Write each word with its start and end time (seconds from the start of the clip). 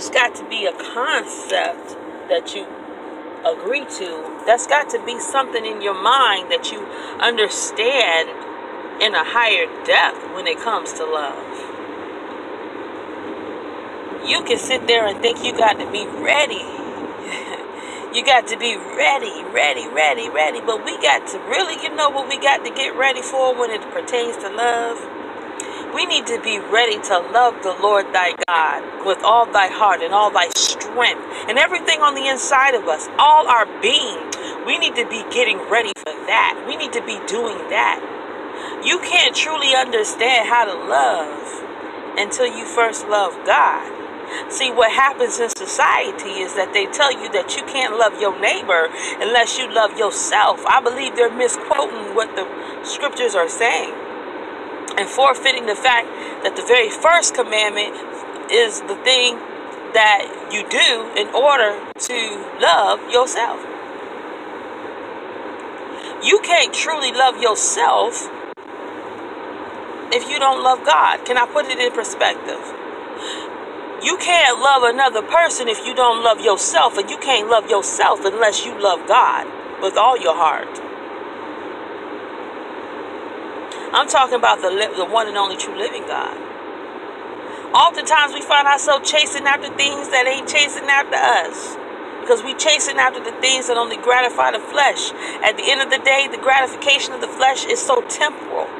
There's 0.00 0.16
got 0.16 0.34
to 0.36 0.48
be 0.48 0.64
a 0.64 0.72
concept 0.72 1.92
that 2.32 2.54
you 2.56 2.64
agree 3.44 3.84
to. 3.84 4.42
That's 4.46 4.66
got 4.66 4.88
to 4.96 5.04
be 5.04 5.20
something 5.20 5.62
in 5.62 5.82
your 5.82 5.92
mind 5.92 6.50
that 6.50 6.72
you 6.72 6.80
understand 7.20 8.32
in 9.02 9.12
a 9.12 9.20
higher 9.20 9.68
depth 9.84 10.24
when 10.32 10.46
it 10.46 10.56
comes 10.56 10.94
to 10.94 11.04
love. 11.04 11.44
You 14.24 14.42
can 14.44 14.56
sit 14.56 14.86
there 14.86 15.04
and 15.04 15.20
think 15.20 15.44
you 15.44 15.52
got 15.52 15.74
to 15.74 15.92
be 15.92 16.06
ready. 16.24 16.64
you 18.16 18.24
got 18.24 18.46
to 18.48 18.56
be 18.56 18.80
ready, 18.80 19.44
ready, 19.52 19.86
ready, 19.86 20.30
ready. 20.30 20.62
But 20.64 20.82
we 20.82 20.96
got 21.02 21.26
to 21.28 21.38
really, 21.40 21.76
you 21.82 21.94
know 21.94 22.08
what 22.08 22.26
we 22.26 22.40
got 22.40 22.64
to 22.64 22.70
get 22.70 22.96
ready 22.96 23.20
for 23.20 23.54
when 23.54 23.70
it 23.70 23.82
pertains 23.92 24.38
to 24.38 24.48
love? 24.48 25.19
We 25.94 26.06
need 26.06 26.26
to 26.28 26.40
be 26.40 26.60
ready 26.70 27.02
to 27.10 27.18
love 27.34 27.64
the 27.64 27.74
Lord 27.82 28.06
thy 28.14 28.30
God 28.46 29.04
with 29.04 29.18
all 29.24 29.50
thy 29.50 29.66
heart 29.66 30.02
and 30.02 30.14
all 30.14 30.30
thy 30.30 30.46
strength 30.54 31.26
and 31.50 31.58
everything 31.58 31.98
on 31.98 32.14
the 32.14 32.30
inside 32.30 32.78
of 32.78 32.86
us, 32.86 33.08
all 33.18 33.50
our 33.50 33.66
being. 33.82 34.22
We 34.64 34.78
need 34.78 34.94
to 34.94 35.06
be 35.10 35.26
getting 35.34 35.58
ready 35.66 35.90
for 35.98 36.14
that. 36.30 36.62
We 36.68 36.76
need 36.76 36.92
to 36.94 37.02
be 37.02 37.18
doing 37.26 37.58
that. 37.74 37.98
You 38.86 39.00
can't 39.00 39.34
truly 39.34 39.74
understand 39.74 40.46
how 40.46 40.62
to 40.70 40.78
love 40.78 41.42
until 42.14 42.46
you 42.46 42.64
first 42.66 43.08
love 43.08 43.34
God. 43.42 43.82
See, 44.46 44.70
what 44.70 44.92
happens 44.92 45.40
in 45.40 45.50
society 45.58 46.38
is 46.38 46.54
that 46.54 46.70
they 46.70 46.86
tell 46.86 47.10
you 47.10 47.26
that 47.34 47.56
you 47.58 47.66
can't 47.66 47.98
love 47.98 48.14
your 48.20 48.38
neighbor 48.38 48.86
unless 49.18 49.58
you 49.58 49.66
love 49.66 49.98
yourself. 49.98 50.62
I 50.70 50.80
believe 50.80 51.16
they're 51.16 51.34
misquoting 51.34 52.14
what 52.14 52.30
the 52.38 52.46
scriptures 52.86 53.34
are 53.34 53.48
saying 53.48 54.09
and 55.00 55.08
forfeiting 55.08 55.64
the 55.64 55.74
fact 55.74 56.06
that 56.44 56.54
the 56.56 56.62
very 56.68 56.90
first 56.90 57.34
commandment 57.34 57.96
is 58.52 58.80
the 58.84 58.96
thing 59.00 59.40
that 59.96 60.52
you 60.52 60.60
do 60.68 61.08
in 61.16 61.32
order 61.32 61.80
to 61.96 62.18
love 62.60 63.00
yourself. 63.08 63.58
You 66.22 66.40
can't 66.44 66.74
truly 66.74 67.12
love 67.12 67.40
yourself 67.40 68.28
if 70.12 70.28
you 70.28 70.38
don't 70.38 70.62
love 70.62 70.84
God. 70.84 71.24
Can 71.24 71.38
I 71.38 71.46
put 71.46 71.64
it 71.66 71.78
in 71.78 71.92
perspective? 71.92 72.60
You 74.04 74.16
can't 74.18 74.60
love 74.60 74.82
another 74.84 75.22
person 75.22 75.68
if 75.68 75.84
you 75.86 75.94
don't 75.94 76.22
love 76.22 76.40
yourself, 76.40 76.96
and 76.98 77.08
you 77.08 77.18
can't 77.18 77.48
love 77.48 77.68
yourself 77.68 78.20
unless 78.24 78.64
you 78.64 78.72
love 78.80 79.06
God 79.08 79.46
with 79.82 79.96
all 79.96 80.16
your 80.16 80.36
heart. 80.36 80.89
I'm 83.92 84.06
talking 84.06 84.38
about 84.38 84.62
the, 84.62 84.70
the 84.70 85.04
one 85.04 85.26
and 85.26 85.36
only 85.36 85.56
true 85.56 85.74
living 85.76 86.06
God. 86.06 86.38
Oftentimes 87.74 88.32
we 88.34 88.40
find 88.40 88.68
ourselves 88.68 89.10
chasing 89.10 89.46
after 89.46 89.66
things 89.74 90.06
that 90.14 90.30
ain't 90.30 90.46
chasing 90.46 90.86
after 90.86 91.18
us. 91.18 91.74
Because 92.22 92.44
we're 92.46 92.58
chasing 92.58 92.98
after 92.98 93.18
the 93.18 93.34
things 93.42 93.66
that 93.66 93.76
only 93.76 93.96
gratify 93.96 94.52
the 94.52 94.62
flesh. 94.62 95.10
At 95.42 95.56
the 95.56 95.66
end 95.66 95.82
of 95.82 95.90
the 95.90 95.98
day, 95.98 96.28
the 96.30 96.38
gratification 96.38 97.14
of 97.14 97.20
the 97.20 97.26
flesh 97.26 97.66
is 97.66 97.82
so 97.82 98.02
temporal. 98.06 98.70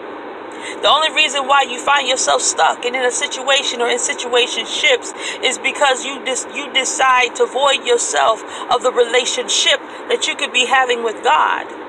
The 0.78 0.86
only 0.86 1.11
reason 1.11 1.48
why 1.48 1.62
you 1.62 1.83
find 1.83 2.06
yourself 2.06 2.42
stuck 2.42 2.84
and 2.84 2.94
in 2.94 3.03
a 3.03 3.11
situation 3.11 3.83
or 3.83 3.88
in 3.88 3.98
situationships 3.98 5.11
is 5.42 5.58
because 5.58 6.05
you 6.05 6.22
dis- 6.25 6.47
you 6.55 6.70
decide 6.72 7.34
to 7.36 7.47
void 7.47 7.83
yourself 7.83 8.44
of 8.70 8.84
the 8.84 8.92
relationship 8.92 9.81
that 10.06 10.28
you 10.28 10.36
could 10.36 10.53
be 10.53 10.66
having 10.66 11.03
with 11.03 11.19
God 11.25 11.80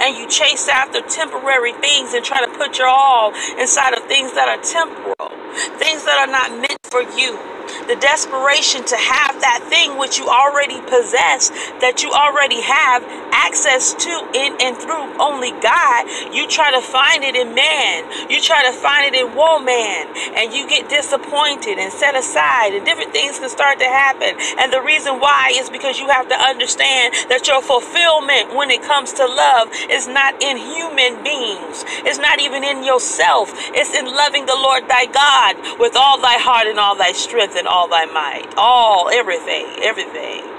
and 0.00 0.16
you 0.16 0.28
chase 0.28 0.68
after 0.68 1.00
temporary 1.02 1.72
things 1.72 2.14
and 2.14 2.24
try 2.24 2.44
to 2.44 2.50
put 2.58 2.78
your 2.78 2.88
all 2.88 3.32
inside 3.58 3.94
of 3.94 4.04
things 4.04 4.32
that 4.34 4.48
are 4.48 4.62
temporal, 4.62 5.30
things 5.78 6.04
that 6.04 6.18
are 6.22 6.30
not 6.30 6.50
meant 6.52 6.78
for 6.84 7.02
you. 7.02 7.38
The 7.86 7.96
desperation 8.00 8.84
to 8.84 8.96
have 8.96 9.40
that 9.40 9.60
thing 9.68 9.98
which 9.98 10.18
you 10.18 10.28
already 10.28 10.80
possess, 10.88 11.50
that 11.84 12.00
you 12.02 12.10
already 12.12 12.60
have 12.64 13.04
access 13.32 13.94
to 13.94 14.12
in 14.34 14.56
and 14.60 14.76
through 14.76 15.06
only 15.20 15.52
God, 15.60 16.06
you 16.32 16.46
try 16.48 16.70
to 16.72 16.80
find 16.80 17.24
it 17.24 17.34
in 17.34 17.54
man. 17.54 18.30
You 18.30 18.40
try 18.40 18.64
to 18.66 18.72
find 18.72 19.14
it 19.14 19.18
in 19.18 19.34
woman, 19.34 20.08
and 20.36 20.52
you 20.52 20.68
get 20.68 20.88
disappointed 20.88 21.78
and 21.78 21.92
set 21.92 22.14
aside, 22.14 22.74
and 22.74 22.84
different 22.84 23.12
things 23.12 23.38
can 23.38 23.48
start 23.48 23.78
to 23.78 23.84
happen. 23.86 24.36
And 24.58 24.72
the 24.72 24.82
reason 24.82 25.20
why 25.20 25.52
is 25.54 25.70
because 25.70 25.98
you 25.98 26.08
have 26.08 26.28
to 26.28 26.34
understand 26.34 27.14
that 27.28 27.46
your 27.46 27.62
fulfillment 27.62 28.54
when 28.54 28.70
it 28.70 28.82
comes 28.82 29.12
to 29.14 29.26
love 29.26 29.68
is 29.90 30.08
not 30.08 30.42
in 30.42 30.56
human 30.56 31.22
beings, 31.22 31.84
it's 32.04 32.18
not 32.18 32.40
even 32.40 32.64
in 32.64 32.84
yourself, 32.84 33.52
it's 33.74 33.94
in 33.94 34.06
loving 34.06 34.46
the 34.46 34.56
Lord 34.56 34.88
thy 34.88 35.06
God 35.06 35.78
with 35.78 35.96
all 35.96 36.20
thy 36.20 36.38
heart 36.38 36.66
and 36.66 36.78
all 36.78 36.96
thy 36.96 37.12
strength 37.12 37.56
and 37.56 37.66
all 37.66 37.88
thy 37.88 38.06
might. 38.06 38.54
All, 38.56 39.08
everything, 39.10 39.66
everything. 39.82 40.57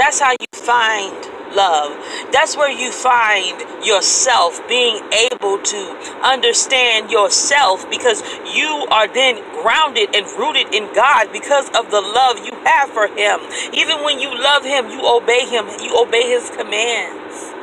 That's 0.00 0.18
how 0.18 0.30
you 0.30 0.46
find 0.54 1.12
love. 1.54 1.92
That's 2.32 2.56
where 2.56 2.72
you 2.72 2.90
find 2.90 3.84
yourself 3.84 4.66
being 4.66 4.96
able 5.12 5.60
to 5.60 6.18
understand 6.24 7.10
yourself 7.10 7.84
because 7.90 8.22
you 8.56 8.86
are 8.90 9.12
then 9.12 9.36
grounded 9.60 10.16
and 10.16 10.24
rooted 10.38 10.72
in 10.74 10.88
God 10.94 11.30
because 11.34 11.68
of 11.76 11.90
the 11.90 12.00
love 12.00 12.38
you 12.46 12.52
have 12.64 12.88
for 12.88 13.08
Him. 13.08 13.40
Even 13.74 14.02
when 14.02 14.18
you 14.18 14.30
love 14.32 14.64
Him, 14.64 14.88
you 14.88 15.04
obey 15.04 15.44
Him, 15.44 15.68
you 15.84 15.94
obey 16.00 16.30
His 16.30 16.48
commands. 16.48 17.59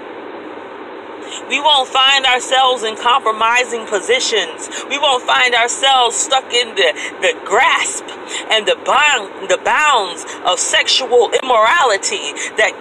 We 1.50 1.62
won't 1.62 1.88
find 1.88 2.26
ourselves 2.26 2.84
in 2.84 2.98
compromising 2.98 3.88
positions. 3.88 4.70
We 4.90 4.98
won't 4.98 5.24
find 5.24 5.56
ourselves 5.56 6.16
stuck 6.16 6.52
in 6.52 6.76
the, 6.76 6.92
the 7.22 7.40
grasp 7.46 8.04
and 8.52 8.68
the, 8.68 8.76
bound, 8.84 9.50
the 9.50 9.58
bounds 9.64 10.26
of 10.46 10.60
sexual 10.60 11.32
immorality 11.32 12.36
that 12.60 12.76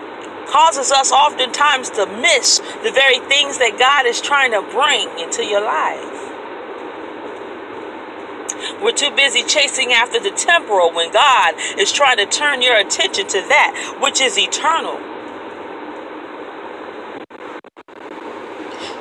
causes 0.48 0.90
us 0.90 1.12
oftentimes 1.12 1.90
to 1.90 2.06
miss 2.06 2.58
the 2.82 2.90
very 2.90 3.20
things 3.20 3.58
that 3.58 3.78
God 3.78 4.06
is 4.06 4.20
trying 4.20 4.50
to 4.52 4.62
bring 4.62 5.08
into 5.18 5.44
your 5.44 5.62
life. 5.62 6.16
We're 8.82 8.92
too 8.92 9.14
busy 9.14 9.42
chasing 9.44 9.92
after 9.92 10.18
the 10.18 10.30
temporal 10.30 10.92
when 10.92 11.12
God 11.12 11.54
is 11.78 11.92
trying 11.92 12.16
to 12.18 12.26
turn 12.26 12.62
your 12.62 12.76
attention 12.76 13.26
to 13.28 13.40
that 13.48 13.98
which 14.00 14.20
is 14.20 14.38
eternal. 14.38 15.15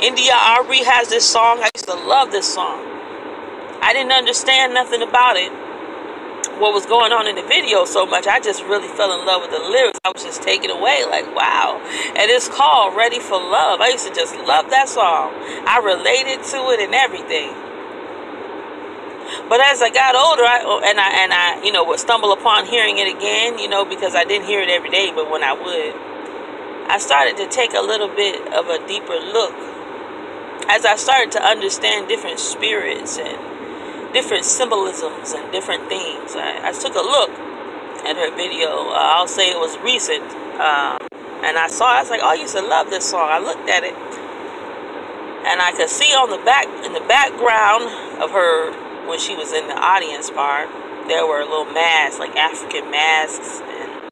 India.Arie 0.05 0.85
has 0.85 1.09
this 1.09 1.27
song. 1.27 1.57
I 1.65 1.69
used 1.73 1.89
to 1.89 1.97
love 1.97 2.29
this 2.29 2.45
song. 2.45 2.77
I 3.81 3.89
didn't 3.91 4.11
understand 4.11 4.71
nothing 4.71 5.01
about 5.01 5.33
it, 5.33 5.49
what 6.61 6.77
was 6.77 6.85
going 6.85 7.09
on 7.09 7.25
in 7.25 7.33
the 7.33 7.41
video 7.49 7.85
so 7.85 8.05
much. 8.05 8.27
I 8.27 8.39
just 8.39 8.61
really 8.69 8.87
fell 8.93 9.09
in 9.17 9.25
love 9.25 9.41
with 9.41 9.49
the 9.49 9.65
lyrics. 9.65 9.97
I 10.05 10.13
was 10.13 10.21
just 10.21 10.43
taken 10.45 10.69
away, 10.69 11.01
like, 11.09 11.25
wow. 11.33 11.81
And 12.13 12.29
it's 12.29 12.47
called 12.47 12.95
Ready 12.95 13.17
for 13.17 13.41
Love. 13.41 13.81
I 13.81 13.89
used 13.97 14.05
to 14.05 14.13
just 14.13 14.37
love 14.45 14.69
that 14.69 14.89
song. 14.89 15.33
I 15.65 15.81
related 15.81 16.45
to 16.53 16.69
it 16.69 16.85
and 16.85 16.93
everything. 16.93 17.49
But 19.49 19.57
as 19.65 19.81
I 19.81 19.89
got 19.89 20.13
older, 20.13 20.45
I, 20.45 20.61
oh, 20.69 20.85
and 20.85 21.01
I 21.01 21.09
and 21.25 21.33
I, 21.33 21.65
you 21.65 21.73
know, 21.73 21.83
would 21.89 21.97
stumble 21.97 22.31
upon 22.31 22.69
hearing 22.69 23.01
it 23.01 23.09
again, 23.09 23.57
you 23.57 23.67
know, 23.67 23.83
because 23.83 24.13
I 24.13 24.23
didn't 24.23 24.45
hear 24.45 24.61
it 24.61 24.69
every 24.69 24.93
day, 24.93 25.09
but 25.09 25.31
when 25.33 25.41
I 25.41 25.57
would, 25.57 25.93
I 26.93 27.01
started 27.01 27.37
to 27.37 27.49
take 27.49 27.73
a 27.73 27.81
little 27.81 28.13
bit 28.13 28.37
of 28.53 28.69
a 28.69 28.77
deeper 28.85 29.17
look 29.17 29.74
as 30.69 30.85
I 30.85 30.95
started 30.95 31.31
to 31.33 31.43
understand 31.43 32.07
different 32.07 32.39
spirits 32.39 33.17
and 33.17 34.13
different 34.13 34.45
symbolisms 34.45 35.33
and 35.33 35.51
different 35.51 35.87
things, 35.89 36.35
I, 36.35 36.69
I 36.69 36.71
took 36.71 36.95
a 36.95 37.05
look 37.05 37.29
at 38.05 38.15
her 38.15 38.35
video. 38.35 38.89
Uh, 38.89 39.17
I'll 39.17 39.27
say 39.27 39.51
it 39.51 39.59
was 39.59 39.77
recent. 39.79 40.23
Um, 40.55 40.97
and 41.45 41.57
I 41.57 41.67
saw, 41.67 41.97
I 41.97 42.01
was 42.01 42.09
like, 42.09 42.21
oh, 42.23 42.29
I 42.29 42.35
used 42.35 42.55
to 42.55 42.61
love 42.61 42.89
this 42.89 43.05
song. 43.09 43.27
I 43.29 43.39
looked 43.39 43.69
at 43.69 43.83
it. 43.83 43.93
And 45.45 45.61
I 45.61 45.73
could 45.77 45.89
see 45.89 46.09
on 46.17 46.29
the 46.31 46.41
back, 46.41 46.65
in 46.85 46.93
the 46.93 47.05
background 47.05 47.85
of 48.21 48.31
her, 48.31 48.73
when 49.07 49.19
she 49.19 49.35
was 49.35 49.53
in 49.53 49.67
the 49.67 49.77
audience 49.77 50.31
bar, 50.31 50.65
there 51.07 51.27
were 51.27 51.45
little 51.45 51.69
masks, 51.69 52.17
like 52.17 52.35
African 52.35 52.89
masks 52.89 53.61
and 53.61 54.09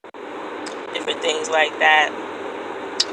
different 0.93 1.21
things 1.21 1.49
like 1.49 1.73
that. 1.79 2.13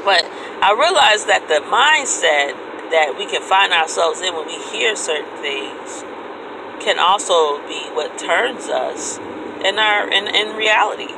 But 0.05 0.21
I 0.61 0.77
realized 0.77 1.25
that 1.25 1.49
the 1.49 1.65
mindset 1.65 2.53
that 2.91 3.15
we 3.17 3.25
can 3.25 3.41
find 3.41 3.73
ourselves 3.73 4.21
in 4.21 4.35
when 4.35 4.45
we 4.47 4.59
hear 4.71 4.95
certain 4.95 5.37
things 5.41 6.03
can 6.81 6.97
also 6.97 7.61
be 7.67 7.89
what 7.93 8.17
turns 8.17 8.67
us 8.67 9.17
in 9.63 9.77
our 9.77 10.09
in, 10.11 10.27
in 10.27 10.55
reality. 10.55 11.13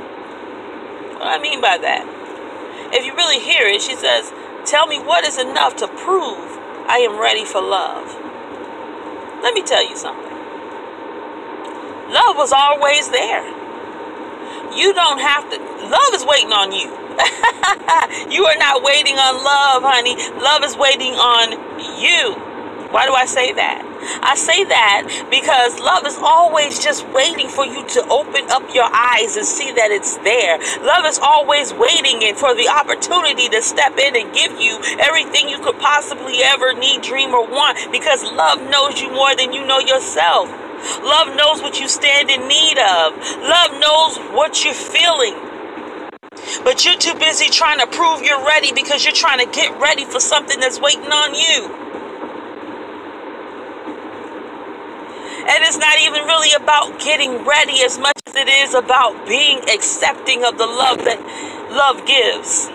What 1.16 1.28
I 1.28 1.40
mean 1.42 1.62
by 1.62 1.78
that? 1.78 2.04
If 2.94 3.06
you 3.06 3.16
really 3.16 3.40
hear 3.40 3.66
it, 3.66 3.82
she 3.82 3.96
says, 3.96 4.32
Tell 4.66 4.88
me 4.88 5.00
what 5.00 5.26
is 5.26 5.38
enough 5.38 5.76
to 5.78 5.88
prove 5.88 6.60
I 6.88 7.00
am 7.00 7.20
ready 7.20 7.46
for 7.46 7.62
love. 7.62 8.16
Let 9.42 9.54
me 9.54 9.64
tell 9.64 9.88
you 9.88 9.96
something. 9.96 10.32
Love 12.12 12.36
was 12.36 12.52
always 12.52 13.10
there. 13.10 13.63
You 14.76 14.94
don't 14.94 15.20
have 15.20 15.50
to, 15.52 15.58
love 15.88 16.14
is 16.14 16.26
waiting 16.26 16.52
on 16.52 16.72
you. 16.72 16.90
you 18.34 18.46
are 18.46 18.58
not 18.58 18.82
waiting 18.84 19.18
on 19.18 19.44
love, 19.44 19.84
honey. 19.86 20.16
Love 20.42 20.64
is 20.64 20.76
waiting 20.76 21.14
on 21.14 21.52
you. 22.02 22.34
Why 22.94 23.06
do 23.08 23.14
I 23.14 23.26
say 23.26 23.54
that? 23.54 23.82
I 24.22 24.36
say 24.36 24.64
that 24.66 25.26
because 25.32 25.80
love 25.80 26.06
is 26.06 26.18
always 26.22 26.78
just 26.78 27.08
waiting 27.10 27.50
for 27.50 27.66
you 27.66 27.88
to 27.98 28.06
open 28.10 28.50
up 28.52 28.70
your 28.74 28.86
eyes 28.86 29.36
and 29.36 29.46
see 29.46 29.72
that 29.72 29.90
it's 29.90 30.18
there. 30.18 30.60
Love 30.86 31.06
is 31.06 31.18
always 31.18 31.74
waiting 31.74 32.22
for 32.36 32.54
the 32.54 32.70
opportunity 32.70 33.50
to 33.50 33.62
step 33.62 33.98
in 33.98 34.16
and 34.16 34.34
give 34.34 34.60
you 34.60 34.78
everything 35.00 35.50
you 35.50 35.58
could 35.58 35.80
possibly 35.80 36.44
ever 36.44 36.74
need, 36.74 37.02
dream, 37.02 37.34
or 37.34 37.48
want 37.48 37.80
because 37.92 38.24
love 38.24 38.62
knows 38.70 39.02
you 39.02 39.10
more 39.10 39.36
than 39.36 39.54
you 39.54 39.66
know 39.66 39.80
yourself. 39.80 40.50
Love 41.04 41.36
knows 41.36 41.62
what 41.62 41.80
you 41.80 41.88
stand 41.88 42.30
in 42.30 42.48
need 42.48 42.78
of. 42.78 43.16
Love 43.40 43.80
knows 43.80 44.18
what 44.36 44.64
you're 44.64 44.74
feeling. 44.74 45.36
But 46.64 46.86
you're 46.86 46.98
too 46.98 47.16
busy 47.16 47.50
trying 47.50 47.80
to 47.80 47.88
prove 47.88 48.22
you're 48.22 48.46
ready 48.46 48.72
because 48.74 49.06
you're 49.06 49.14
trying 49.14 49.40
to 49.40 49.52
get 49.52 49.80
ready 49.80 50.06
for 50.06 50.20
something 50.20 50.60
that's 50.60 50.80
waiting 50.80 51.12
on 51.12 51.34
you. 51.34 51.84
And 55.46 55.64
it's 55.64 55.78
not 55.78 56.00
even 56.00 56.24
really 56.24 56.54
about 56.54 57.00
getting 57.00 57.46
ready 57.46 57.84
as 57.84 58.00
much 58.00 58.14
as 58.28 58.36
it 58.36 58.48
is 58.48 58.74
about 58.74 59.28
being 59.28 59.60
accepting 59.70 60.44
of 60.46 60.58
the 60.58 60.66
love 60.66 61.00
that 61.00 61.20
love 61.72 62.06
gives. 62.06 62.70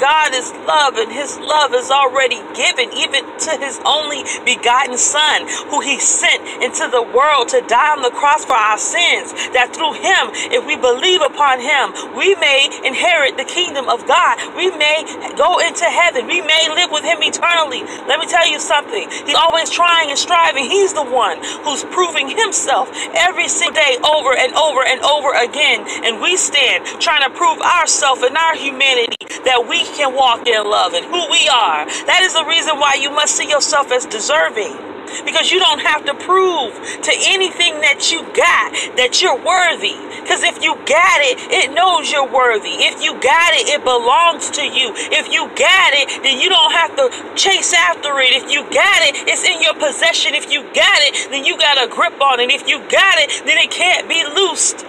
God 0.00 0.34
is 0.34 0.50
love, 0.66 0.96
and 0.96 1.12
His 1.12 1.38
love 1.38 1.74
is 1.74 1.90
already 1.90 2.40
given 2.56 2.88
even 2.96 3.22
to 3.44 3.52
His 3.60 3.78
only 3.84 4.24
begotten 4.44 4.96
Son, 4.96 5.46
who 5.68 5.80
He 5.80 6.00
sent 6.00 6.40
into 6.64 6.88
the 6.88 7.02
world 7.04 7.48
to 7.52 7.60
die 7.68 7.92
on 7.92 8.02
the 8.02 8.10
cross 8.10 8.44
for 8.44 8.56
our 8.56 8.78
sins. 8.78 9.32
That 9.52 9.76
through 9.76 10.00
Him, 10.00 10.32
if 10.50 10.64
we 10.64 10.76
believe 10.76 11.20
upon 11.20 11.60
Him, 11.60 12.16
we 12.16 12.34
may 12.40 12.72
inherit 12.84 13.36
the 13.36 13.44
kingdom 13.44 13.88
of 13.88 14.08
God. 14.08 14.40
We 14.56 14.72
may 14.72 15.04
go 15.36 15.60
into 15.60 15.84
heaven. 15.84 16.26
We 16.26 16.40
may 16.40 16.72
live 16.72 16.90
with 16.90 17.04
Him 17.04 17.20
eternally. 17.20 17.84
Let 18.08 18.18
me 18.18 18.26
tell 18.26 18.48
you 18.48 18.58
something. 18.58 19.04
He's 19.28 19.36
always 19.36 19.68
trying 19.68 20.08
and 20.08 20.18
striving. 20.18 20.64
He's 20.64 20.94
the 20.94 21.04
one 21.04 21.38
who's 21.62 21.84
proving 21.84 22.28
Himself 22.32 22.88
every 23.14 23.48
single 23.48 23.76
day 23.76 23.98
over 24.00 24.32
and 24.32 24.54
over 24.54 24.80
and 24.82 25.00
over 25.02 25.36
again. 25.36 25.84
And 26.04 26.20
we 26.20 26.36
stand 26.36 26.86
trying 27.00 27.22
to 27.28 27.30
prove 27.36 27.60
ourselves 27.60 28.22
and 28.22 28.36
our 28.36 28.56
humanity 28.56 29.16
that 29.44 29.66
we 29.68 29.84
can 29.90 30.14
walk 30.14 30.46
in 30.46 30.64
love 30.64 30.94
and 30.94 31.04
who 31.04 31.30
we 31.30 31.48
are. 31.48 31.86
That 32.06 32.22
is 32.22 32.34
the 32.34 32.44
reason 32.44 32.78
why 32.78 32.94
you 32.94 33.10
must 33.10 33.36
see 33.36 33.48
yourself 33.48 33.92
as 33.92 34.06
deserving. 34.06 34.90
Because 35.24 35.50
you 35.50 35.58
don't 35.58 35.80
have 35.80 36.04
to 36.06 36.14
prove 36.14 36.72
to 37.02 37.12
anything 37.26 37.80
that 37.82 38.12
you 38.12 38.22
got 38.30 38.70
that 38.94 39.18
you're 39.20 39.42
worthy. 39.42 39.98
Because 40.22 40.46
if 40.46 40.62
you 40.62 40.76
got 40.86 41.18
it, 41.26 41.50
it 41.50 41.74
knows 41.74 42.12
you're 42.12 42.30
worthy. 42.30 42.78
If 42.78 43.02
you 43.02 43.18
got 43.18 43.50
it, 43.58 43.66
it 43.74 43.82
belongs 43.82 44.50
to 44.54 44.62
you. 44.62 44.94
If 45.10 45.32
you 45.32 45.50
got 45.58 45.90
it, 45.98 46.22
then 46.22 46.38
you 46.38 46.48
don't 46.48 46.72
have 46.72 46.94
to 46.94 47.10
chase 47.34 47.74
after 47.74 48.20
it. 48.20 48.30
If 48.38 48.52
you 48.52 48.62
got 48.70 49.02
it, 49.02 49.26
it's 49.26 49.42
in 49.42 49.60
your 49.60 49.74
possession. 49.74 50.34
If 50.34 50.52
you 50.52 50.62
got 50.62 51.00
it, 51.02 51.30
then 51.30 51.44
you 51.44 51.58
got 51.58 51.82
a 51.82 51.90
grip 51.90 52.20
on 52.22 52.38
it. 52.38 52.50
If 52.50 52.68
you 52.68 52.78
got 52.86 53.18
it, 53.18 53.42
then 53.44 53.58
it 53.58 53.70
can't 53.70 54.08
be 54.08 54.22
loosed. 54.22 54.86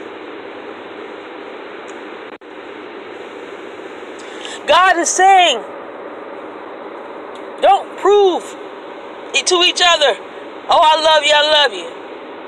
God 4.71 4.95
is 4.99 5.09
saying, 5.09 5.57
don't 7.59 7.99
prove 7.99 8.41
it 9.35 9.45
to 9.47 9.55
each 9.67 9.81
other. 9.83 10.15
Oh, 10.71 10.79
I 10.79 10.95
love 11.03 11.23
you, 11.27 11.33
I 11.35 11.43
love 11.43 11.73
you. 11.73 11.87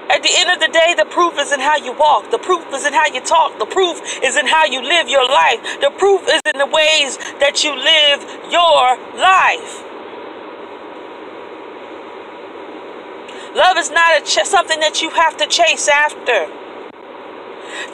At 0.09 0.23
the 0.23 0.31
end 0.31 0.49
of 0.49 0.61
the 0.61 0.71
day, 0.71 0.95
the 0.95 1.03
proof 1.03 1.37
is 1.37 1.51
in 1.51 1.59
how 1.59 1.75
you 1.75 1.91
walk. 1.91 2.31
The 2.31 2.37
proof 2.37 2.63
is 2.73 2.85
in 2.85 2.93
how 2.93 3.07
you 3.07 3.19
talk. 3.19 3.59
The 3.59 3.65
proof 3.65 3.99
is 4.23 4.37
in 4.37 4.47
how 4.47 4.63
you 4.63 4.81
live 4.81 5.09
your 5.09 5.27
life. 5.27 5.59
The 5.81 5.91
proof 5.97 6.21
is 6.29 6.39
in 6.45 6.59
the 6.59 6.65
ways 6.65 7.17
that 7.43 7.65
you 7.65 7.75
live 7.75 8.23
your 8.49 8.95
life. 9.19 9.83
Love 13.53 13.75
is 13.75 13.91
not 13.91 14.23
ch- 14.23 14.47
something 14.47 14.79
that 14.79 15.01
you 15.01 15.09
have 15.09 15.35
to 15.43 15.47
chase 15.47 15.89
after. 15.89 16.47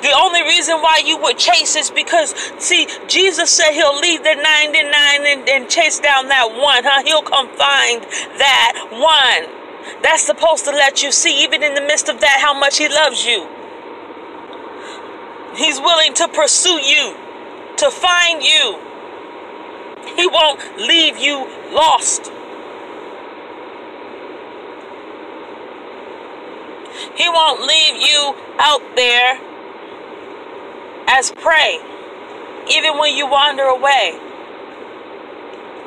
The 0.01 0.13
only 0.15 0.43
reason 0.43 0.77
why 0.81 1.01
you 1.03 1.17
would 1.17 1.37
chase 1.37 1.75
is 1.75 1.89
because, 1.91 2.33
see, 2.57 2.87
Jesus 3.07 3.49
said 3.49 3.71
he'll 3.73 3.99
leave 3.99 4.23
the 4.23 4.35
99 4.35 5.25
and, 5.25 5.49
and 5.49 5.69
chase 5.69 5.99
down 5.99 6.27
that 6.29 6.51
one, 6.51 6.83
huh? 6.83 7.03
He'll 7.03 7.21
come 7.21 7.47
find 7.57 8.03
that 8.37 8.87
one. 8.91 10.01
That's 10.01 10.23
supposed 10.23 10.65
to 10.65 10.71
let 10.71 11.03
you 11.03 11.11
see, 11.11 11.43
even 11.43 11.63
in 11.63 11.73
the 11.73 11.81
midst 11.81 12.07
of 12.07 12.21
that, 12.21 12.39
how 12.41 12.53
much 12.53 12.77
he 12.77 12.87
loves 12.87 13.25
you. 13.25 13.47
He's 15.55 15.79
willing 15.79 16.13
to 16.15 16.27
pursue 16.27 16.79
you, 16.79 17.15
to 17.77 17.91
find 17.91 18.43
you. 18.43 18.79
He 20.15 20.27
won't 20.27 20.61
leave 20.77 21.17
you 21.17 21.47
lost. 21.73 22.31
He 27.15 27.27
won't 27.27 27.61
leave 27.61 27.95
you 27.95 28.35
out 28.59 28.81
there 28.95 29.48
as 31.09 31.31
prey, 31.31 31.79
even 32.69 32.97
when 32.97 33.15
you 33.17 33.25
wander 33.27 33.63
away. 33.63 34.19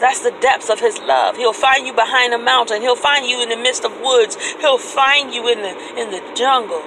That's 0.01 0.21
the 0.21 0.35
depths 0.41 0.69
of 0.69 0.81
his 0.81 0.99
love. 0.99 1.37
He'll 1.37 1.53
find 1.53 1.87
you 1.87 1.93
behind 1.93 2.35
a 2.35 2.39
mountain. 2.39 2.83
He'll 2.83 2.97
find 2.97 3.25
you 3.25 3.41
in 3.41 3.49
the 3.49 3.57
midst 3.57 3.85
of 3.85 4.01
woods. 4.01 4.37
He'll 4.59 4.79
find 4.79 5.33
you 5.33 5.47
in 5.47 5.63
the 5.63 5.71
in 5.95 6.11
the 6.11 6.35
jungle. 6.35 6.83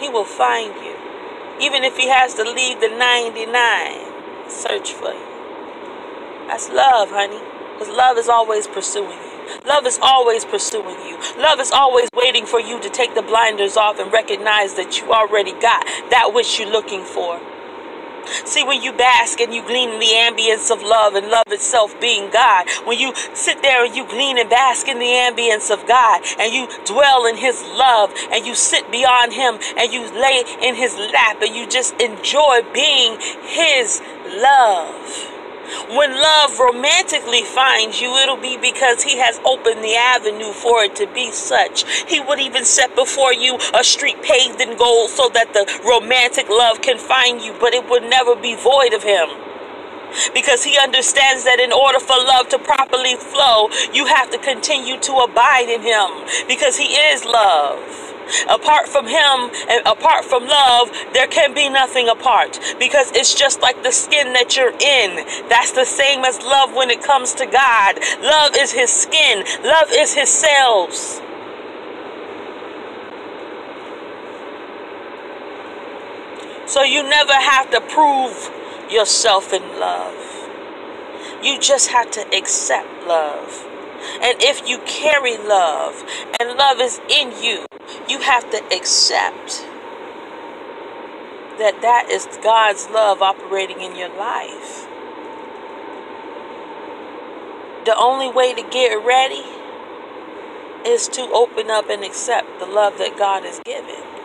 He 0.00 0.08
will 0.08 0.24
find 0.24 0.74
you. 0.76 0.96
Even 1.60 1.84
if 1.84 1.98
he 1.98 2.08
has 2.08 2.34
to 2.34 2.44
leave 2.44 2.80
the 2.80 2.88
99, 2.88 4.48
search 4.48 4.92
for 4.92 5.12
you. 5.12 5.26
That's 6.46 6.70
love, 6.70 7.10
honey. 7.10 7.42
Because 7.74 7.94
love 7.94 8.16
is 8.16 8.28
always 8.28 8.66
pursuing 8.66 9.10
you. 9.10 9.60
Love 9.66 9.86
is 9.86 9.98
always 10.00 10.44
pursuing 10.44 10.96
you. 11.04 11.18
Love 11.36 11.60
is 11.60 11.70
always 11.70 12.08
waiting 12.14 12.46
for 12.46 12.60
you 12.60 12.80
to 12.80 12.88
take 12.88 13.14
the 13.14 13.22
blinders 13.22 13.76
off 13.76 13.98
and 13.98 14.12
recognize 14.12 14.74
that 14.74 15.00
you 15.00 15.12
already 15.12 15.52
got 15.52 15.84
that 16.10 16.32
which 16.32 16.58
you're 16.58 16.70
looking 16.70 17.04
for. 17.04 17.40
See, 18.44 18.64
when 18.64 18.82
you 18.82 18.92
bask 18.92 19.40
and 19.40 19.52
you 19.54 19.62
glean 19.62 19.90
in 19.90 20.00
the 20.00 20.06
ambience 20.06 20.70
of 20.70 20.82
love 20.82 21.14
and 21.14 21.28
love 21.28 21.48
itself 21.48 21.98
being 22.00 22.30
God, 22.30 22.66
when 22.84 22.98
you 22.98 23.12
sit 23.34 23.62
there 23.62 23.84
and 23.84 23.94
you 23.94 24.06
glean 24.08 24.38
and 24.38 24.48
bask 24.48 24.88
in 24.88 24.98
the 24.98 25.06
ambience 25.06 25.70
of 25.70 25.86
God 25.86 26.22
and 26.38 26.52
you 26.52 26.68
dwell 26.84 27.26
in 27.26 27.36
His 27.36 27.62
love 27.62 28.12
and 28.30 28.46
you 28.46 28.54
sit 28.54 28.90
beyond 28.90 29.32
Him 29.32 29.58
and 29.76 29.92
you 29.92 30.02
lay 30.12 30.44
in 30.62 30.74
His 30.74 30.94
lap 30.96 31.42
and 31.42 31.54
you 31.54 31.68
just 31.68 31.94
enjoy 32.00 32.60
being 32.72 33.18
His 33.42 34.00
love. 34.26 35.37
When 35.90 36.12
love 36.12 36.58
romantically 36.58 37.42
finds 37.42 38.00
you, 38.00 38.14
it'll 38.16 38.36
be 38.36 38.56
because 38.56 39.02
He 39.02 39.18
has 39.18 39.40
opened 39.44 39.82
the 39.82 39.96
avenue 39.96 40.52
for 40.52 40.82
it 40.84 40.96
to 40.96 41.06
be 41.12 41.30
such. 41.32 41.84
He 42.08 42.20
would 42.20 42.40
even 42.40 42.64
set 42.64 42.94
before 42.94 43.32
you 43.32 43.58
a 43.74 43.84
street 43.84 44.22
paved 44.22 44.60
in 44.60 44.76
gold 44.76 45.10
so 45.10 45.28
that 45.34 45.52
the 45.52 45.66
romantic 45.86 46.48
love 46.48 46.82
can 46.82 46.98
find 46.98 47.40
you, 47.40 47.54
but 47.60 47.74
it 47.74 47.88
would 47.88 48.04
never 48.04 48.36
be 48.36 48.54
void 48.54 48.92
of 48.92 49.02
Him 49.02 49.28
because 50.34 50.64
he 50.64 50.78
understands 50.78 51.44
that 51.44 51.60
in 51.60 51.72
order 51.72 52.00
for 52.00 52.16
love 52.16 52.48
to 52.48 52.58
properly 52.58 53.16
flow, 53.16 53.68
you 53.92 54.06
have 54.06 54.30
to 54.30 54.38
continue 54.38 54.98
to 55.00 55.12
abide 55.18 55.68
in 55.68 55.82
him 55.82 56.08
because 56.48 56.76
he 56.76 56.94
is 57.12 57.24
love. 57.24 58.07
Apart 58.48 58.88
from 58.88 59.06
Him 59.06 59.50
and 59.68 59.86
apart 59.86 60.24
from 60.24 60.46
love, 60.46 60.90
there 61.12 61.26
can 61.26 61.54
be 61.54 61.68
nothing 61.68 62.08
apart 62.08 62.58
because 62.78 63.10
it's 63.12 63.34
just 63.34 63.60
like 63.60 63.82
the 63.82 63.92
skin 63.92 64.32
that 64.34 64.56
you're 64.56 64.76
in. 64.80 65.48
That's 65.48 65.72
the 65.72 65.84
same 65.84 66.24
as 66.24 66.38
love 66.42 66.74
when 66.74 66.90
it 66.90 67.02
comes 67.02 67.34
to 67.34 67.46
God. 67.46 67.98
Love 68.20 68.52
is 68.56 68.72
His 68.72 68.90
skin, 68.90 69.44
love 69.62 69.88
is 69.90 70.14
His 70.14 70.28
cells. 70.28 71.20
So 76.66 76.82
you 76.82 77.02
never 77.02 77.32
have 77.32 77.70
to 77.70 77.80
prove 77.80 78.50
yourself 78.90 79.54
in 79.54 79.62
love. 79.80 80.14
You 81.42 81.58
just 81.58 81.88
have 81.88 82.10
to 82.10 82.36
accept 82.36 83.06
love. 83.06 83.66
And 84.20 84.36
if 84.42 84.68
you 84.68 84.78
carry 84.86 85.38
love 85.38 86.04
and 86.38 86.58
love 86.58 86.78
is 86.80 87.00
in 87.08 87.32
you, 87.42 87.64
you 88.08 88.20
have 88.20 88.50
to 88.50 88.64
accept 88.74 89.66
that 91.58 91.80
that 91.82 92.08
is 92.10 92.26
God's 92.42 92.88
love 92.90 93.20
operating 93.20 93.80
in 93.80 93.96
your 93.96 94.08
life. 94.16 94.86
The 97.84 97.96
only 97.96 98.30
way 98.30 98.54
to 98.54 98.62
get 98.70 98.94
ready 99.04 99.44
is 100.86 101.08
to 101.08 101.22
open 101.32 101.70
up 101.70 101.90
and 101.90 102.04
accept 102.04 102.60
the 102.60 102.66
love 102.66 102.98
that 102.98 103.16
God 103.18 103.44
has 103.44 103.60
given. 103.60 104.17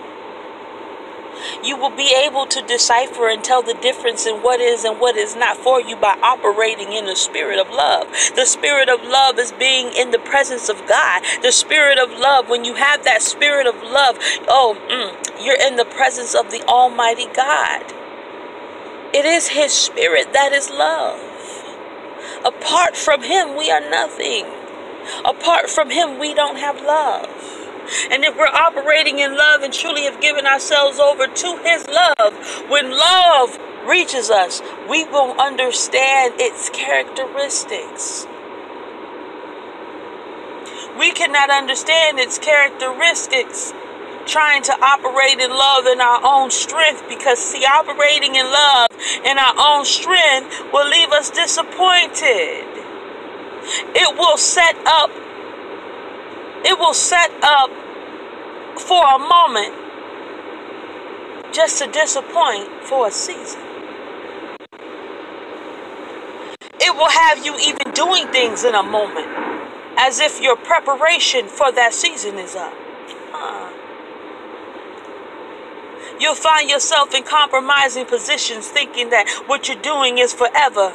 You 1.63 1.77
will 1.77 1.95
be 1.95 2.13
able 2.15 2.45
to 2.47 2.61
decipher 2.61 3.29
and 3.29 3.43
tell 3.43 3.61
the 3.61 3.73
difference 3.75 4.25
in 4.25 4.37
what 4.37 4.59
is 4.59 4.83
and 4.83 4.99
what 4.99 5.17
is 5.17 5.35
not 5.35 5.57
for 5.57 5.81
you 5.81 5.95
by 5.95 6.17
operating 6.21 6.93
in 6.93 7.05
the 7.05 7.15
spirit 7.15 7.59
of 7.59 7.69
love. 7.69 8.07
The 8.35 8.45
spirit 8.45 8.89
of 8.89 9.03
love 9.03 9.39
is 9.39 9.51
being 9.53 9.91
in 9.93 10.11
the 10.11 10.19
presence 10.19 10.69
of 10.69 10.77
God. 10.87 11.23
The 11.41 11.51
spirit 11.51 11.99
of 11.99 12.11
love, 12.11 12.49
when 12.49 12.65
you 12.65 12.75
have 12.75 13.03
that 13.03 13.21
spirit 13.21 13.67
of 13.67 13.75
love, 13.83 14.17
oh, 14.47 14.77
mm, 14.89 15.45
you're 15.45 15.59
in 15.59 15.75
the 15.75 15.85
presence 15.85 16.35
of 16.35 16.51
the 16.51 16.63
Almighty 16.67 17.27
God. 17.35 17.93
It 19.13 19.25
is 19.25 19.49
His 19.49 19.73
spirit 19.73 20.33
that 20.33 20.53
is 20.53 20.69
love. 20.69 21.19
Apart 22.45 22.97
from 22.97 23.21
Him, 23.23 23.55
we 23.55 23.69
are 23.71 23.81
nothing. 23.89 24.45
Apart 25.25 25.69
from 25.69 25.89
Him, 25.89 26.19
we 26.19 26.33
don't 26.33 26.57
have 26.57 26.81
love. 26.81 27.52
And 28.11 28.23
if 28.23 28.37
we're 28.37 28.47
operating 28.47 29.19
in 29.19 29.35
love 29.37 29.61
and 29.61 29.73
truly 29.73 30.03
have 30.03 30.21
given 30.21 30.45
ourselves 30.45 30.99
over 30.99 31.27
to 31.27 31.57
His 31.63 31.87
love, 31.87 32.33
when 32.69 32.91
love 32.91 33.57
reaches 33.87 34.29
us, 34.29 34.61
we 34.89 35.03
will 35.05 35.39
understand 35.39 36.35
its 36.37 36.69
characteristics. 36.69 38.27
We 40.97 41.11
cannot 41.11 41.49
understand 41.49 42.19
its 42.19 42.37
characteristics 42.37 43.73
trying 44.25 44.63
to 44.63 44.73
operate 44.81 45.39
in 45.39 45.49
love 45.49 45.85
in 45.85 45.99
our 45.99 46.21
own 46.23 46.49
strength 46.51 47.03
because, 47.09 47.39
see, 47.39 47.65
operating 47.65 48.35
in 48.35 48.45
love 48.45 48.87
in 49.25 49.37
our 49.37 49.53
own 49.57 49.85
strength 49.85 50.63
will 50.71 50.87
leave 50.87 51.11
us 51.11 51.29
disappointed. 51.29 52.63
It 53.95 54.17
will 54.17 54.37
set 54.37 54.75
up, 54.85 55.09
it 56.65 56.77
will 56.79 56.93
set 56.93 57.31
up 57.41 57.69
for 58.79 59.03
a 59.15 59.19
moment 59.19 59.73
just 61.53 61.81
to 61.81 61.91
disappoint 61.91 62.69
for 62.83 63.07
a 63.07 63.11
season. 63.11 63.61
It 66.79 66.95
will 66.95 67.09
have 67.09 67.45
you 67.45 67.55
even 67.59 67.93
doing 67.93 68.27
things 68.27 68.63
in 68.63 68.75
a 68.75 68.83
moment 68.83 69.27
as 69.97 70.19
if 70.19 70.41
your 70.41 70.55
preparation 70.55 71.47
for 71.47 71.71
that 71.71 71.93
season 71.93 72.37
is 72.37 72.55
up. 72.55 72.73
You'll 76.19 76.35
find 76.35 76.69
yourself 76.69 77.13
in 77.13 77.23
compromising 77.23 78.05
positions 78.05 78.67
thinking 78.69 79.09
that 79.09 79.27
what 79.47 79.67
you're 79.67 79.81
doing 79.81 80.19
is 80.19 80.33
forever. 80.33 80.93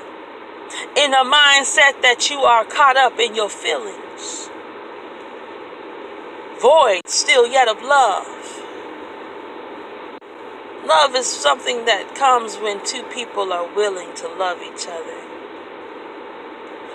In 0.96 1.12
a 1.12 1.24
mindset 1.24 2.00
that 2.02 2.28
you 2.30 2.38
are 2.38 2.64
caught 2.64 2.96
up 2.96 3.18
in 3.18 3.34
your 3.34 3.48
feelings. 3.48 4.50
Void 6.60 7.02
still 7.06 7.46
yet 7.46 7.68
of 7.68 7.80
love. 7.82 8.26
Love 10.84 11.14
is 11.14 11.26
something 11.26 11.84
that 11.84 12.14
comes 12.16 12.56
when 12.56 12.84
two 12.84 13.04
people 13.04 13.52
are 13.52 13.72
willing 13.76 14.12
to 14.16 14.26
love 14.26 14.58
each 14.62 14.86
other. 14.88 15.18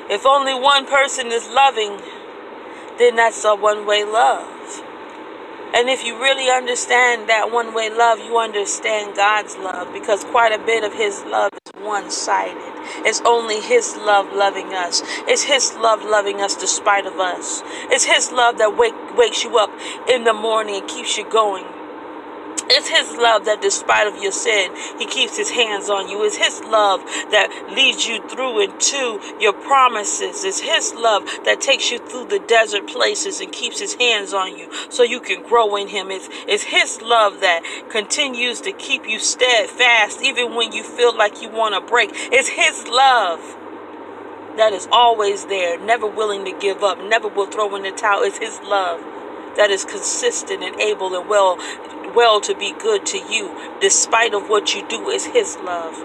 If 0.10 0.26
only 0.26 0.54
one 0.54 0.86
person 0.86 1.28
is 1.28 1.48
loving, 1.48 2.02
then 2.98 3.16
that's 3.16 3.46
a 3.46 3.56
one 3.56 3.86
way 3.86 4.04
love. 4.04 4.84
And 5.76 5.90
if 5.90 6.04
you 6.04 6.22
really 6.22 6.50
understand 6.50 7.30
that 7.30 7.52
one 7.52 7.74
way 7.74 7.90
love, 7.90 8.20
you 8.20 8.38
understand 8.38 9.16
God's 9.16 9.56
love 9.58 9.94
because 9.94 10.24
quite 10.26 10.52
a 10.52 10.64
bit 10.66 10.84
of 10.84 10.94
His 10.94 11.24
love 11.24 11.52
is 11.54 11.72
one 11.82 12.12
sided. 12.12 12.73
It's 13.06 13.22
only 13.22 13.60
His 13.60 13.96
love 13.96 14.32
loving 14.34 14.74
us. 14.74 15.02
It's 15.28 15.44
His 15.44 15.74
love 15.76 16.04
loving 16.04 16.42
us 16.42 16.56
despite 16.56 17.06
of 17.06 17.20
us. 17.20 17.62
It's 17.90 18.06
His 18.06 18.32
love 18.32 18.58
that 18.58 18.78
wake, 18.78 18.94
wakes 19.18 19.44
you 19.44 19.58
up 19.58 19.72
in 20.10 20.24
the 20.24 20.34
morning 20.34 20.76
and 20.76 20.88
keeps 20.88 21.18
you 21.18 21.30
going. 21.30 21.66
It's 22.70 22.88
His 22.88 23.12
love 23.18 23.46
that, 23.46 23.62
despite 23.62 24.08
of 24.08 24.22
your 24.22 24.32
sin, 24.32 24.72
He 24.98 25.06
keeps 25.06 25.38
His 25.38 25.52
hands 25.52 25.90
on 25.90 26.10
you. 26.10 26.24
It's 26.24 26.38
His 26.38 26.62
love 26.62 27.02
that 27.32 27.72
leads 27.76 28.08
you 28.08 28.28
through 28.30 28.64
into 28.64 29.20
your 29.40 29.54
promises. 29.54 30.44
It's 30.44 30.60
His 30.60 30.94
love 30.94 31.24
that 31.46 31.62
takes 31.62 31.92
you 31.92 32.00
through 32.00 32.28
the 32.28 32.40
desert 32.40 32.88
places 32.88 33.42
and 33.42 33.52
keeps 33.52 33.80
His 33.80 33.96
hands 33.96 34.34
on 34.34 34.58
you 34.58 34.70
so 34.90 35.04
you 35.04 35.20
can 35.20 35.44
grow 35.44 35.76
in 35.76 35.90
Him. 35.90 36.10
It's, 36.10 36.30
it's 36.48 36.64
His 36.64 37.02
love 37.02 37.42
that 37.42 37.64
continues 37.90 38.62
to 38.62 38.72
keep 38.72 39.08
you 39.08 39.20
steadfast 39.20 40.22
even 40.22 40.56
when 40.56 40.72
you 40.72 40.84
feel 40.84 41.16
like 41.16 41.42
you 41.42 41.50
want 41.50 41.76
to 41.76 41.82
break. 41.82 42.12
It's 42.14 42.50
His 42.50 42.88
love 42.88 43.40
that 44.58 44.72
is 44.72 44.88
always 44.92 45.46
there, 45.46 45.80
never 45.80 46.08
willing 46.08 46.46
to 46.46 46.52
give 46.60 46.84
up, 46.84 47.00
never 47.00 47.28
will 47.28 47.48
throw 47.48 47.76
in 47.76 47.84
the 47.84 47.92
towel. 47.92 48.22
It's 48.24 48.38
His 48.38 48.60
love 48.62 49.02
that 49.58 49.70
is 49.70 49.86
consistent 49.86 50.64
and 50.64 50.80
able 50.80 51.16
and 51.16 51.30
well 51.30 51.58
well 52.16 52.40
to 52.42 52.56
be 52.56 52.74
good 52.80 53.06
to 53.08 53.18
you 53.18 53.78
despite 53.82 54.34
of 54.34 54.50
what 54.50 54.74
you 54.76 54.88
do 54.88 55.10
is 55.10 55.26
his 55.26 55.58
love 55.58 55.96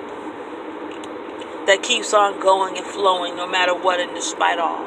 that 1.67 1.81
keeps 1.83 2.15
on 2.15 2.41
going 2.41 2.77
and 2.77 2.87
flowing 2.87 3.37
no 3.37 3.47
matter 3.47 3.75
what 3.75 4.01
and 4.01 4.15
despite 4.15 4.59
all. 4.59 4.87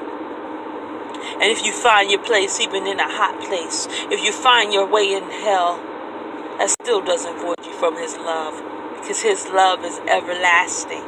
And 1.40 1.44
if 1.44 1.64
you 1.64 1.72
find 1.72 2.10
your 2.10 2.24
place 2.24 2.60
even 2.60 2.88
in 2.88 3.00
a 3.00 3.08
hot 3.08 3.40
place 3.48 3.88
if 4.10 4.24
you 4.24 4.32
find 4.32 4.74
your 4.74 4.90
way 4.90 5.14
in 5.14 5.24
hell 5.30 5.78
that 6.58 6.70
still 6.82 7.02
doesn't 7.04 7.38
void 7.38 7.64
you 7.66 7.74
from 7.74 7.98
his 7.98 8.18
love 8.18 8.56
because 9.00 9.22
his 9.22 9.46
love 9.48 9.84
is 9.84 10.00
everlasting 10.08 11.04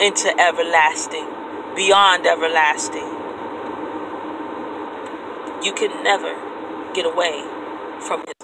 into 0.00 0.34
everlasting 0.40 1.26
beyond 1.76 2.26
everlasting. 2.26 3.06
You 5.62 5.72
can 5.74 6.02
never 6.02 6.34
get 6.94 7.06
away 7.06 7.42
from 8.00 8.24
his 8.26 8.34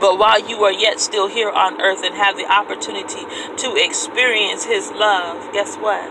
but 0.00 0.18
while 0.18 0.38
you 0.48 0.62
are 0.64 0.72
yet 0.72 1.00
still 1.00 1.28
here 1.28 1.50
on 1.50 1.80
earth 1.80 2.02
and 2.04 2.14
have 2.14 2.36
the 2.36 2.46
opportunity 2.50 3.24
to 3.56 3.76
experience 3.76 4.64
His 4.64 4.90
love, 4.90 5.52
guess 5.52 5.76
what? 5.76 6.04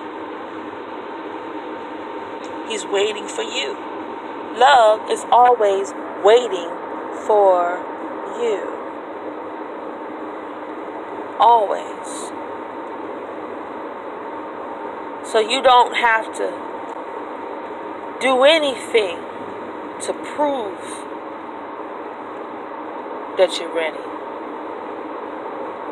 He's 2.70 2.86
waiting 2.86 3.28
for 3.28 3.44
you. 3.44 3.78
Love 4.58 5.10
is 5.12 5.24
always 5.32 5.94
waiting 6.24 6.70
for 7.28 7.78
you. 8.42 8.72
Always. 11.40 12.32
So 15.32 15.40
you 15.40 15.62
don't 15.62 15.96
have 15.96 16.34
to 16.38 16.76
do 18.22 18.44
anything 18.44 19.18
to 20.02 20.14
prove 20.36 21.05
that 23.38 23.58
you're 23.60 23.74
ready. 23.74 23.98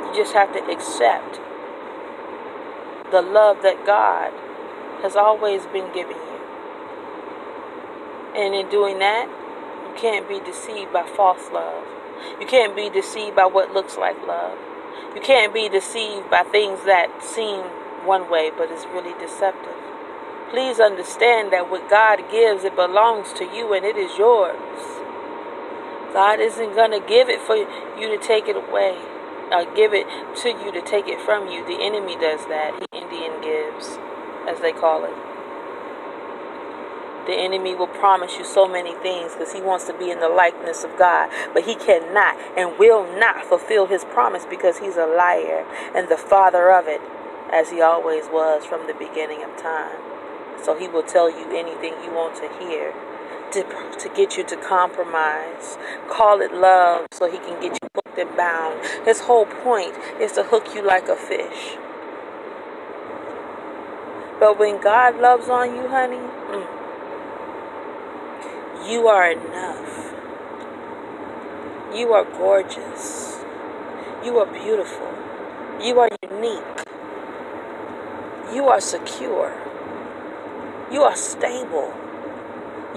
You 0.08 0.16
just 0.16 0.34
have 0.34 0.54
to 0.54 0.64
accept 0.72 1.40
the 3.12 3.22
love 3.22 3.62
that 3.64 3.86
God 3.86 4.32
has 5.04 5.16
always 5.16 5.66
been 5.68 5.94
giving 5.94 6.18
you. 6.18 6.40
And 8.36 8.56
in 8.56 8.70
doing 8.70 9.00
that, 9.00 9.28
you 9.88 9.94
can't 10.00 10.28
be 10.28 10.40
deceived 10.40 10.92
by 10.94 11.06
false 11.06 11.52
love. 11.52 11.86
You 12.40 12.48
can't 12.48 12.76
be 12.76 12.90
deceived 12.90 13.36
by 13.36 13.46
what 13.46 13.74
looks 13.74 13.98
like 13.98 14.18
love. 14.26 14.58
You 15.14 15.22
can't 15.22 15.54
be 15.54 15.70
deceived 15.70 16.30
by 16.30 16.44
things 16.44 16.86
that 16.86 17.22
seem 17.22 17.62
one 18.06 18.30
way 18.30 18.52
but 18.58 18.72
is 18.72 18.86
really 18.88 19.14
deceptive. 19.20 19.76
Please 20.50 20.80
understand 20.80 21.52
that 21.52 21.70
what 21.70 21.90
God 21.90 22.24
gives, 22.32 22.64
it 22.64 22.76
belongs 22.76 23.34
to 23.34 23.46
you 23.46 23.74
and 23.74 23.86
it 23.86 23.98
is 23.98 24.18
yours. 24.18 24.93
God 26.14 26.40
isn't 26.40 26.76
going 26.76 26.92
to 26.92 27.02
give 27.02 27.28
it 27.28 27.42
for 27.42 27.58
you 27.58 28.08
to 28.08 28.20
take 28.22 28.48
it 28.48 28.56
away. 28.56 28.96
Uh, 29.52 29.66
give 29.74 29.94
it 29.94 30.06
to 30.42 30.50
you 30.50 30.72
to 30.72 30.82
take 30.82 31.08
it 31.08 31.20
from 31.20 31.50
you. 31.50 31.66
The 31.66 31.84
enemy 31.84 32.16
does 32.16 32.46
that. 32.48 32.78
He 32.78 33.00
Indian 33.02 33.42
gives, 33.42 33.98
as 34.48 34.62
they 34.62 34.72
call 34.72 35.04
it. 35.06 35.14
The 37.26 37.34
enemy 37.34 37.74
will 37.74 37.88
promise 37.88 38.38
you 38.38 38.46
so 38.46 38.68
many 38.68 38.94
things 38.96 39.34
because 39.34 39.54
he 39.54 39.62
wants 39.62 39.86
to 39.86 39.98
be 39.98 40.12
in 40.12 40.20
the 40.20 40.30
likeness 40.30 40.84
of 40.84 40.98
God. 40.98 41.30
But 41.54 41.64
he 41.64 41.76
cannot 41.76 42.38
and 42.58 42.78
will 42.78 43.10
not 43.18 43.46
fulfill 43.46 43.88
his 43.88 44.06
promise 44.06 44.46
because 44.46 44.80
he's 44.80 44.98
a 44.98 45.08
liar 45.08 45.66
and 45.96 46.10
the 46.10 46.18
father 46.18 46.72
of 46.72 46.88
it, 46.88 47.02
as 47.52 47.72
he 47.72 47.82
always 47.82 48.26
was 48.26 48.66
from 48.66 48.86
the 48.88 48.94
beginning 48.94 49.44
of 49.44 49.56
time. 49.58 49.98
So 50.62 50.78
he 50.78 50.88
will 50.88 51.04
tell 51.04 51.30
you 51.30 51.50
anything 51.58 51.94
you 52.04 52.14
want 52.14 52.36
to 52.38 52.50
hear 52.60 52.94
to, 53.54 53.64
to 54.00 54.10
get 54.16 54.36
you 54.38 54.44
to 54.44 54.58
compromise. 54.58 55.78
Call 56.10 56.42
it 56.42 56.54
love 56.54 57.08
so 57.12 57.32
he 57.32 57.38
can 57.38 57.62
get 57.62 57.74
you 57.74 57.88
hooked 57.96 58.18
and 58.18 58.36
bound. 58.36 58.84
His 59.06 59.22
whole 59.22 59.46
point 59.46 59.96
is 60.20 60.32
to 60.34 60.44
hook 60.44 60.74
you 60.74 60.82
like 60.86 61.08
a 61.08 61.16
fish. 61.16 61.78
But 64.40 64.58
when 64.60 64.82
God 64.82 65.20
loves 65.22 65.48
on 65.50 65.76
you, 65.76 65.88
honey, 65.88 66.18
mm, 66.18 66.68
you 68.90 69.08
are 69.08 69.32
enough. 69.32 70.14
You 71.96 72.12
are 72.14 72.26
gorgeous. 72.26 73.38
You 74.26 74.40
are 74.40 74.48
beautiful. 74.48 75.14
You 75.80 76.00
are 76.00 76.10
unique. 76.30 76.64
You 78.52 78.68
are 78.68 78.82
secure. 78.82 79.54
You 80.92 81.04
are 81.04 81.16
stable. 81.16 81.94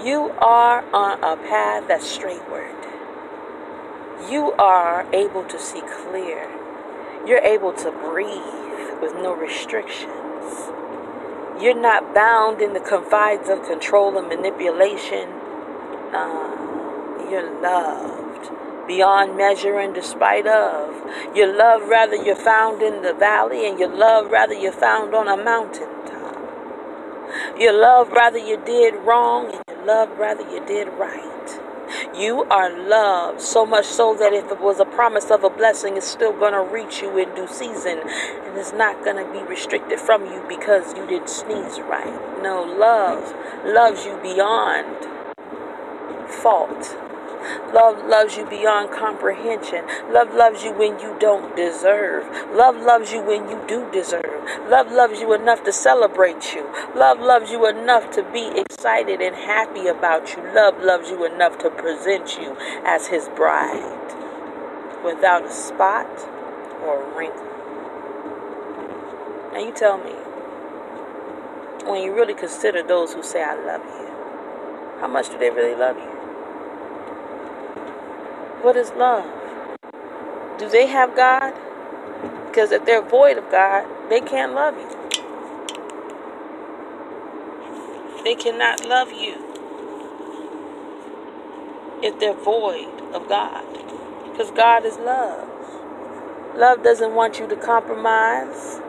You 0.03 0.29
are 0.39 0.85
on 0.93 1.23
a 1.23 1.35
path 1.37 1.87
that's 1.87 2.05
straightward. 2.05 2.75
You 4.29 4.51
are 4.53 5.07
able 5.11 5.43
to 5.45 5.59
see 5.59 5.81
clear. 5.81 6.47
You're 7.25 7.41
able 7.43 7.73
to 7.73 7.91
breathe 7.91 9.01
with 9.01 9.15
no 9.15 9.33
restrictions. 9.33 10.69
You're 11.59 11.79
not 11.79 12.13
bound 12.13 12.61
in 12.61 12.73
the 12.73 12.79
confines 12.79 13.49
of 13.49 13.65
control 13.65 14.15
and 14.19 14.27
manipulation. 14.27 15.29
Uh, 16.13 17.27
you're 17.29 17.59
loved 17.59 18.51
beyond 18.87 19.35
measure 19.35 19.79
and 19.79 19.95
despite 19.95 20.45
of. 20.45 21.35
Your 21.35 21.57
love, 21.57 21.89
rather, 21.89 22.15
you're 22.15 22.35
found 22.35 22.83
in 22.83 23.01
the 23.01 23.13
valley, 23.13 23.67
and 23.67 23.79
your 23.79 23.93
love, 23.93 24.29
rather, 24.29 24.53
you're 24.53 24.71
found 24.71 25.15
on 25.15 25.27
a 25.27 25.43
mountaintop. 25.43 25.97
You 27.59 27.77
love 27.77 28.11
rather 28.11 28.37
you 28.37 28.57
did 28.63 28.95
wrong, 29.03 29.51
and 29.53 29.66
love 29.87 30.09
rather 30.19 30.43
you 30.51 30.63
did 30.65 30.89
right. 30.99 31.59
You 32.13 32.43
are 32.51 32.77
loved 32.77 33.39
so 33.39 33.65
much 33.65 33.85
so 33.85 34.13
that 34.15 34.33
if 34.33 34.51
it 34.51 34.59
was 34.59 34.81
a 34.81 34.85
promise 34.85 35.31
of 35.31 35.45
a 35.45 35.49
blessing, 35.49 35.95
it's 35.95 36.05
still 36.05 36.33
going 36.33 36.51
to 36.51 36.61
reach 36.61 37.01
you 37.01 37.17
in 37.17 37.33
due 37.33 37.47
season. 37.47 37.99
And 37.99 38.57
it's 38.57 38.73
not 38.73 39.05
going 39.05 39.15
to 39.15 39.31
be 39.31 39.47
restricted 39.47 40.01
from 40.01 40.25
you 40.25 40.43
because 40.49 40.93
you 40.97 41.07
didn't 41.07 41.29
sneeze 41.29 41.79
right. 41.79 42.43
No, 42.43 42.63
love 42.63 43.33
loves 43.65 44.05
you 44.05 44.19
beyond 44.21 45.07
fault. 46.27 46.97
Love 47.73 48.05
loves 48.05 48.37
you 48.37 48.45
beyond 48.49 48.91
comprehension. 48.91 49.85
Love 50.11 50.33
loves 50.33 50.63
you 50.63 50.71
when 50.73 50.99
you 50.99 51.15
don't 51.19 51.55
deserve. 51.55 52.25
Love 52.53 52.75
loves 52.77 53.11
you 53.11 53.21
when 53.21 53.49
you 53.49 53.61
do 53.67 53.89
deserve. 53.91 54.25
Love 54.69 54.91
loves 54.91 55.19
you 55.19 55.33
enough 55.33 55.63
to 55.63 55.71
celebrate 55.71 56.53
you. 56.53 56.65
Love 56.95 57.19
loves 57.19 57.51
you 57.51 57.67
enough 57.67 58.09
to 58.11 58.23
be 58.31 58.51
excited 58.55 59.21
and 59.21 59.35
happy 59.35 59.87
about 59.87 60.35
you. 60.35 60.43
Love 60.53 60.81
loves 60.81 61.09
you 61.09 61.25
enough 61.25 61.57
to 61.59 61.69
present 61.69 62.37
you 62.37 62.55
as 62.85 63.07
his 63.07 63.27
bride 63.29 64.13
without 65.03 65.45
a 65.45 65.51
spot 65.51 66.07
or 66.83 67.03
a 67.03 67.17
wrinkle. 67.17 67.43
Now 69.53 69.59
you 69.59 69.73
tell 69.73 69.97
me, 69.97 70.11
when 71.89 72.03
you 72.03 72.13
really 72.13 72.33
consider 72.33 72.83
those 72.83 73.13
who 73.13 73.23
say, 73.23 73.43
I 73.43 73.55
love 73.55 73.83
you, 73.83 74.99
how 74.99 75.07
much 75.07 75.29
do 75.29 75.37
they 75.37 75.49
really 75.49 75.75
love 75.75 75.97
you? 75.97 76.16
What 78.67 78.75
is 78.75 78.91
love? 78.97 79.23
Do 80.59 80.67
they 80.67 80.87
have 80.87 81.15
God? 81.15 81.53
Because 82.47 82.73
if 82.73 82.85
they're 82.85 83.01
void 83.01 83.37
of 83.37 83.49
God, 83.49 83.87
they 84.09 84.19
can't 84.19 84.53
love 84.53 84.75
you. 84.75 84.89
They 88.25 88.35
cannot 88.35 88.85
love 88.85 89.13
you 89.13 89.35
if 92.03 92.19
they're 92.19 92.33
void 92.33 92.89
of 93.13 93.29
God. 93.29 93.63
Because 94.29 94.51
God 94.51 94.83
is 94.83 94.97
love. 94.97 95.47
Love 96.57 96.83
doesn't 96.83 97.15
want 97.15 97.39
you 97.39 97.47
to 97.47 97.55
compromise. 97.55 98.81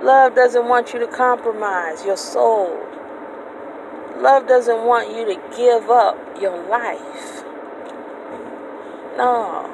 Love 0.00 0.36
doesn't 0.36 0.68
want 0.68 0.94
you 0.94 1.00
to 1.00 1.08
compromise 1.08 2.04
your 2.04 2.16
soul. 2.16 2.80
Love 4.18 4.46
doesn't 4.46 4.84
want 4.84 5.10
you 5.10 5.24
to 5.24 5.56
give 5.56 5.90
up 5.90 6.16
your 6.40 6.56
life. 6.68 7.43
No. 9.16 9.70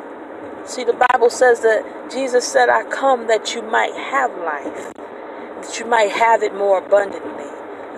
See, 0.66 0.85
the 0.85 0.92
Bible 1.09 1.30
says 1.30 1.61
that 1.61 2.11
Jesus 2.12 2.47
said, 2.47 2.68
I 2.68 2.85
come 2.85 3.26
that 3.28 3.54
you 3.54 3.62
might 3.62 3.94
have 3.94 4.30
life, 4.38 4.92
that 4.94 5.78
you 5.78 5.87
might 5.87 6.11
have 6.11 6.42
it 6.42 6.54
more 6.54 6.78
abundantly. 6.78 7.47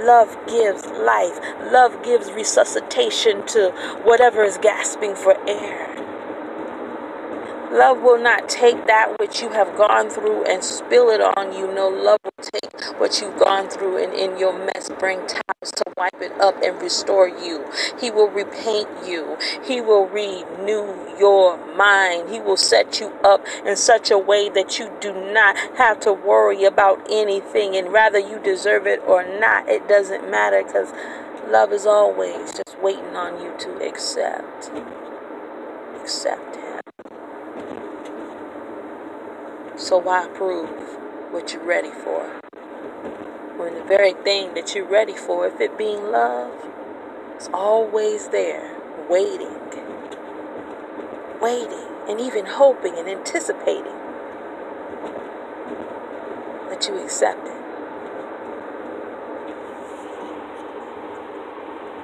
Love 0.04 0.37
gives 0.46 0.87
life, 0.87 1.38
love 1.72 2.02
gives 2.04 2.30
resuscitation 2.32 3.46
to 3.49 3.70
whatever 4.04 4.42
is 4.42 4.58
gasping 4.58 5.14
for 5.14 5.37
air. 5.49 6.12
Love 7.72 8.02
will 8.02 8.20
not 8.20 8.50
take 8.50 8.86
that 8.86 9.18
which 9.18 9.40
you 9.40 9.48
have 9.48 9.74
gone 9.78 10.10
through 10.10 10.44
and 10.44 10.62
spill 10.62 11.08
it 11.08 11.22
on 11.22 11.56
you. 11.56 11.72
No, 11.72 11.88
love 11.88 12.18
will 12.22 12.44
take 12.44 13.00
what 13.00 13.18
you've 13.18 13.38
gone 13.38 13.66
through 13.66 13.96
and 13.96 14.12
in 14.12 14.38
your 14.38 14.52
mess 14.52 14.90
bring 14.98 15.20
towels 15.20 15.72
to 15.74 15.84
wipe 15.96 16.20
it 16.20 16.38
up 16.38 16.54
and 16.62 16.78
restore 16.82 17.26
you. 17.26 17.64
He 17.98 18.10
will 18.10 18.28
repaint 18.28 18.90
you. 19.06 19.38
He 19.64 19.80
will 19.80 20.06
renew 20.06 21.16
your 21.18 21.56
mind. 21.74 22.28
He 22.28 22.40
will 22.40 22.58
set 22.58 23.00
you 23.00 23.08
up 23.24 23.42
in 23.64 23.74
such 23.76 24.10
a 24.10 24.18
way 24.18 24.50
that 24.50 24.78
you 24.78 24.92
do 25.00 25.14
not 25.32 25.56
have 25.78 25.98
to 26.00 26.12
worry 26.12 26.64
about 26.64 27.00
anything 27.10 27.74
and 27.74 27.90
rather 27.90 28.18
you 28.18 28.38
deserve 28.38 28.86
it 28.86 29.00
or 29.06 29.24
not. 29.24 29.66
It 29.66 29.88
doesn't 29.88 30.30
matter 30.30 30.62
because 30.62 30.92
love 31.48 31.72
is 31.72 31.86
always 31.86 32.52
just 32.52 32.76
waiting 32.82 33.16
on 33.16 33.42
you 33.42 33.54
to 33.61 33.82
accept. 33.82 34.70
Accept 36.02 36.56
Him. 36.56 36.71
So 39.83 39.99
why 39.99 40.29
prove 40.29 40.71
what 41.33 41.53
you're 41.53 41.64
ready 41.64 41.90
for? 41.90 42.23
When 43.57 43.75
the 43.75 43.83
very 43.83 44.12
thing 44.12 44.55
that 44.55 44.77
you're 44.77 44.88
ready 44.88 45.16
for, 45.16 45.49
if 45.49 45.61
it 45.61 45.77
being 45.77 46.12
love, 46.12 46.53
is 47.37 47.49
always 47.53 48.29
there, 48.29 48.77
waiting, 49.11 49.59
waiting, 51.40 51.88
and 52.09 52.21
even 52.21 52.47
hoping 52.47 52.97
and 52.97 53.09
anticipating 53.09 53.99
that 56.71 56.87
you 56.88 57.03
accept 57.03 57.45
it. 57.49 57.62